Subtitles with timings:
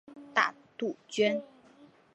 [0.33, 1.43] 大杜鹃。